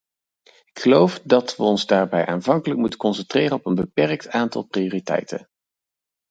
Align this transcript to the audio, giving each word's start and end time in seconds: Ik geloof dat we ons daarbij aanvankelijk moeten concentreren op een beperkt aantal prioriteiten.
Ik 0.65 0.79
geloof 0.79 1.19
dat 1.23 1.55
we 1.55 1.63
ons 1.63 1.85
daarbij 1.85 2.25
aanvankelijk 2.25 2.79
moeten 2.79 2.99
concentreren 2.99 3.55
op 3.57 3.65
een 3.65 3.75
beperkt 3.75 4.29
aantal 4.29 4.63
prioriteiten. 4.67 5.47